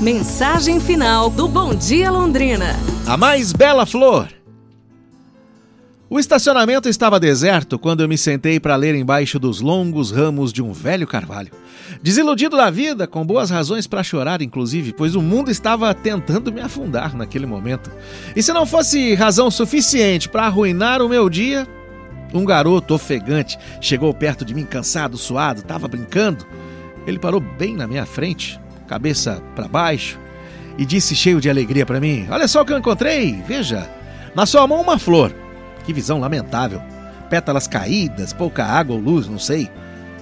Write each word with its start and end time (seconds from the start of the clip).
Mensagem 0.00 0.78
final 0.78 1.30
do 1.30 1.48
Bom 1.48 1.74
Dia 1.74 2.10
Londrina. 2.10 2.76
A 3.06 3.16
mais 3.16 3.50
bela 3.50 3.86
flor. 3.86 4.28
O 6.10 6.20
estacionamento 6.20 6.86
estava 6.86 7.18
deserto 7.18 7.78
quando 7.78 8.02
eu 8.02 8.08
me 8.08 8.18
sentei 8.18 8.60
para 8.60 8.76
ler 8.76 8.94
embaixo 8.94 9.38
dos 9.38 9.62
longos 9.62 10.10
ramos 10.10 10.52
de 10.52 10.62
um 10.62 10.70
velho 10.70 11.06
carvalho. 11.06 11.50
Desiludido 12.02 12.58
da 12.58 12.68
vida, 12.68 13.06
com 13.06 13.24
boas 13.24 13.48
razões 13.48 13.86
para 13.86 14.02
chorar, 14.02 14.42
inclusive, 14.42 14.92
pois 14.92 15.14
o 15.14 15.22
mundo 15.22 15.50
estava 15.50 15.94
tentando 15.94 16.52
me 16.52 16.60
afundar 16.60 17.16
naquele 17.16 17.46
momento. 17.46 17.90
E 18.36 18.42
se 18.42 18.52
não 18.52 18.66
fosse 18.66 19.14
razão 19.14 19.50
suficiente 19.50 20.28
para 20.28 20.44
arruinar 20.44 21.00
o 21.00 21.08
meu 21.08 21.30
dia, 21.30 21.66
um 22.34 22.44
garoto 22.44 22.92
ofegante 22.92 23.58
chegou 23.80 24.12
perto 24.12 24.44
de 24.44 24.54
mim, 24.54 24.66
cansado, 24.66 25.16
suado, 25.16 25.60
estava 25.60 25.88
brincando. 25.88 26.46
Ele 27.06 27.18
parou 27.18 27.40
bem 27.40 27.74
na 27.74 27.86
minha 27.86 28.04
frente, 28.04 28.60
cabeça 28.86 29.42
para 29.54 29.68
baixo, 29.68 30.18
e 30.78 30.84
disse 30.84 31.14
cheio 31.14 31.40
de 31.40 31.50
alegria 31.50 31.84
para 31.84 32.00
mim: 32.00 32.26
Olha 32.30 32.48
só 32.48 32.62
o 32.62 32.64
que 32.64 32.72
eu 32.72 32.78
encontrei, 32.78 33.42
veja, 33.46 33.88
na 34.34 34.46
sua 34.46 34.66
mão 34.66 34.80
uma 34.80 34.98
flor. 34.98 35.34
Que 35.84 35.92
visão 35.92 36.20
lamentável. 36.20 36.82
Pétalas 37.30 37.66
caídas, 37.66 38.32
pouca 38.32 38.64
água 38.64 38.94
ou 38.94 39.00
luz, 39.00 39.28
não 39.28 39.38
sei. 39.38 39.70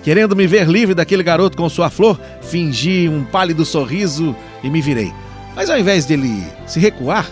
Querendo 0.02 0.36
me 0.36 0.46
ver 0.46 0.68
livre 0.68 0.94
daquele 0.94 1.22
garoto 1.22 1.56
com 1.56 1.68
sua 1.68 1.88
flor, 1.88 2.20
fingi 2.42 3.08
um 3.08 3.24
pálido 3.24 3.64
sorriso 3.64 4.36
e 4.62 4.68
me 4.68 4.82
virei. 4.82 5.12
Mas 5.56 5.70
ao 5.70 5.78
invés 5.78 6.04
dele 6.04 6.44
se 6.66 6.78
recuar, 6.78 7.26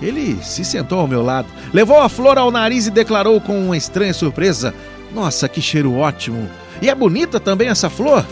ele 0.00 0.38
se 0.42 0.64
sentou 0.64 1.00
ao 1.00 1.06
meu 1.06 1.22
lado, 1.22 1.48
levou 1.72 2.00
a 2.00 2.08
flor 2.08 2.38
ao 2.38 2.50
nariz 2.50 2.86
e 2.86 2.90
declarou 2.90 3.40
com 3.40 3.66
uma 3.66 3.76
estranha 3.76 4.14
surpresa: 4.14 4.74
Nossa, 5.14 5.48
que 5.48 5.60
cheiro 5.60 5.94
ótimo! 5.96 6.48
E 6.80 6.88
é 6.88 6.94
bonita 6.94 7.38
também 7.38 7.68
essa 7.68 7.88
flor? 7.88 8.24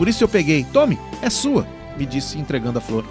Por 0.00 0.08
isso 0.08 0.24
eu 0.24 0.28
peguei. 0.28 0.64
Tome, 0.64 0.98
é 1.20 1.28
sua, 1.28 1.66
me 1.98 2.06
disse 2.06 2.38
entregando 2.38 2.78
a 2.78 2.80
flor. 2.80 3.04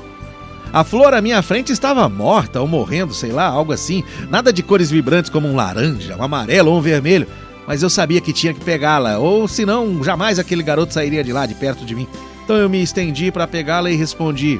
A 0.73 0.83
flor 0.83 1.13
à 1.13 1.21
minha 1.21 1.39
frente 1.43 1.71
estava 1.71 2.09
morta 2.09 2.59
ou 2.59 2.67
morrendo, 2.67 3.13
sei 3.13 3.31
lá, 3.31 3.45
algo 3.45 3.71
assim. 3.71 4.03
Nada 4.27 4.51
de 4.51 4.63
cores 4.63 4.89
vibrantes 4.89 5.29
como 5.29 5.47
um 5.47 5.55
laranja, 5.55 6.17
um 6.17 6.23
amarelo 6.23 6.71
ou 6.71 6.79
um 6.79 6.81
vermelho. 6.81 7.27
Mas 7.67 7.83
eu 7.83 7.91
sabia 7.91 8.19
que 8.19 8.33
tinha 8.33 8.55
que 8.55 8.59
pegá-la, 8.61 9.19
ou 9.19 9.47
senão 9.47 10.03
jamais 10.03 10.39
aquele 10.39 10.63
garoto 10.63 10.91
sairia 10.91 11.23
de 11.23 11.31
lá, 11.31 11.45
de 11.45 11.53
perto 11.53 11.85
de 11.85 11.93
mim. 11.93 12.07
Então 12.43 12.55
eu 12.55 12.67
me 12.67 12.81
estendi 12.81 13.31
para 13.31 13.45
pegá-la 13.45 13.91
e 13.91 13.95
respondi: 13.95 14.59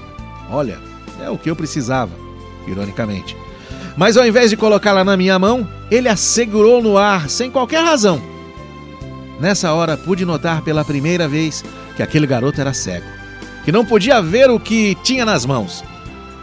Olha, 0.51 0.77
é 1.19 1.31
o 1.31 1.37
que 1.37 1.49
eu 1.49 1.55
precisava, 1.55 2.11
ironicamente. 2.67 3.35
Mas 3.97 4.17
ao 4.17 4.27
invés 4.27 4.51
de 4.51 4.55
colocá-la 4.55 5.03
na 5.03 5.17
minha 5.17 5.39
mão, 5.39 5.67
ele 5.89 6.07
a 6.07 6.15
segurou 6.15 6.79
no 6.79 6.95
ar, 6.95 7.27
sem 7.27 7.49
qualquer 7.49 7.83
razão. 7.83 8.21
Nessa 9.39 9.73
hora 9.73 9.97
pude 9.97 10.25
notar 10.25 10.61
pela 10.61 10.85
primeira 10.85 11.27
vez 11.27 11.63
que 11.99 12.03
aquele 12.03 12.25
garoto 12.25 12.61
era 12.61 12.71
cego, 12.71 13.05
que 13.65 13.73
não 13.73 13.83
podia 13.83 14.21
ver 14.21 14.49
o 14.49 14.57
que 14.57 14.95
tinha 15.03 15.25
nas 15.25 15.45
mãos. 15.45 15.83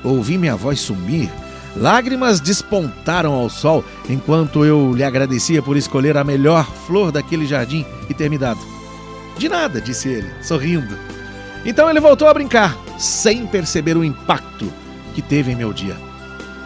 Ouvi 0.04 0.36
minha 0.36 0.54
voz 0.54 0.80
sumir, 0.80 1.30
lágrimas 1.74 2.40
despontaram 2.40 3.32
ao 3.32 3.48
sol 3.48 3.82
enquanto 4.06 4.66
eu 4.66 4.92
lhe 4.92 5.02
agradecia 5.02 5.62
por 5.62 5.74
escolher 5.78 6.18
a 6.18 6.24
melhor 6.24 6.70
flor 6.86 7.10
daquele 7.10 7.46
jardim 7.46 7.86
e 8.06 8.12
ter 8.12 8.28
me 8.28 8.36
dado. 8.36 8.60
De 9.38 9.48
nada, 9.48 9.80
disse 9.80 10.10
ele, 10.10 10.30
sorrindo. 10.42 10.94
Então 11.64 11.88
ele 11.88 12.00
voltou 12.00 12.28
a 12.28 12.34
brincar, 12.34 12.76
sem 12.98 13.46
perceber 13.46 13.96
o 13.96 14.04
impacto 14.04 14.70
que 15.14 15.22
teve 15.22 15.52
em 15.52 15.56
meu 15.56 15.72
dia. 15.72 15.96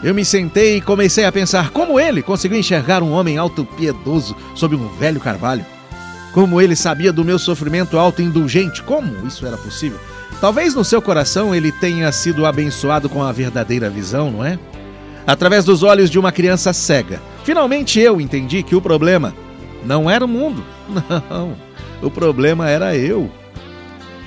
Eu 0.03 0.13
me 0.13 0.25
sentei 0.25 0.79
e 0.79 0.81
comecei 0.81 1.25
a 1.25 1.31
pensar 1.31 1.71
como 1.71 2.01
ele 2.01 2.23
conseguiu 2.23 2.59
enxergar 2.59 3.05
um 3.05 3.13
homem 3.13 3.39
auto-piedoso 3.39 4.37
sob 4.57 4.75
um 4.75 4.89
velho 4.97 5.21
carvalho. 5.21 5.65
Como 6.33 6.61
ele 6.61 6.77
sabia 6.77 7.13
do 7.13 7.25
meu 7.25 7.39
sofrimento 7.39 7.99
autoindulgente, 7.99 8.83
como 8.83 9.27
isso 9.27 9.45
era 9.47 9.57
possível? 9.57 9.99
Talvez 10.41 10.75
no 10.75 10.85
seu 10.85 11.03
coração 11.03 11.55
ele 11.55 11.73
tenha 11.73 12.11
sido 12.13 12.47
abençoado 12.47 13.09
com 13.09 13.23
a 13.23 13.33
verdadeira 13.33 13.91
visão, 13.91 14.31
não 14.31 14.45
é? 14.45 14.59
Através 15.27 15.65
dos 15.65 15.83
olhos 15.83 16.09
de 16.09 16.19
uma 16.19 16.33
criança 16.33 16.73
cega. 16.73 17.21
Finalmente 17.45 17.99
eu 17.99 18.21
entendi 18.21 18.63
que 18.63 18.77
o 18.77 18.81
problema 18.81 19.35
não 19.85 20.09
era 20.09 20.25
o 20.25 20.29
mundo, 20.29 20.65
não. 21.29 21.55
O 22.01 22.11
problema 22.11 22.71
era 22.71 22.97
eu. 22.97 23.31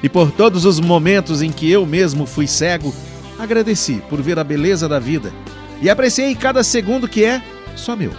E 0.04 0.10
por 0.10 0.30
todos 0.32 0.66
os 0.66 0.80
momentos 0.80 1.42
em 1.42 1.52
que 1.52 1.72
eu 1.72 1.86
mesmo 1.86 2.26
fui 2.26 2.48
cego, 2.48 2.94
agradeci 3.40 4.04
por 4.10 4.22
ver 4.22 4.38
a 4.38 4.44
beleza 4.44 4.88
da 4.88 5.00
vida 5.00 5.32
e 5.82 5.90
apreciei 5.90 6.36
cada 6.36 6.64
segundo 6.64 7.08
que 7.08 7.24
é 7.24 7.42
só 7.76 7.96
meu. 7.96 8.12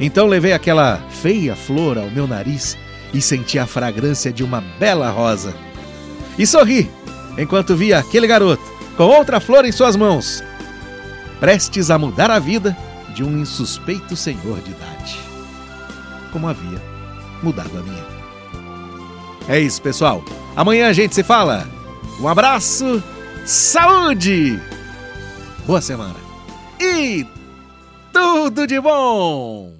Então 0.00 0.26
levei 0.26 0.52
aquela 0.52 0.96
feia 1.10 1.54
flor 1.54 1.98
ao 1.98 2.10
meu 2.10 2.26
nariz 2.26 2.76
e 3.14 3.22
senti 3.22 3.58
a 3.58 3.66
fragrância 3.66 4.32
de 4.32 4.42
uma 4.42 4.60
bela 4.78 5.08
rosa. 5.08 5.54
E 6.36 6.46
sorri 6.46 6.90
enquanto 7.38 7.76
via 7.76 7.98
aquele 7.98 8.26
garoto 8.26 8.62
com 8.96 9.04
outra 9.04 9.40
flor 9.40 9.64
em 9.64 9.72
suas 9.72 9.96
mãos, 9.96 10.42
prestes 11.40 11.90
a 11.90 11.98
mudar 11.98 12.30
a 12.30 12.38
vida 12.38 12.76
de 13.14 13.24
um 13.24 13.38
insuspeito 13.38 14.16
senhor 14.16 14.60
de 14.60 14.70
idade, 14.70 15.18
como 16.32 16.48
havia 16.48 16.82
mudado 17.42 17.78
a 17.78 17.82
minha. 17.82 18.04
É 19.48 19.58
isso, 19.58 19.80
pessoal. 19.80 20.24
Amanhã 20.56 20.88
a 20.88 20.92
gente 20.92 21.14
se 21.14 21.22
fala. 21.22 21.66
Um 22.20 22.28
abraço, 22.28 23.02
saúde, 23.44 24.60
boa 25.66 25.80
semana 25.80 26.14
e 26.80 27.26
tudo 28.12 28.66
de 28.66 28.80
bom! 28.80 29.74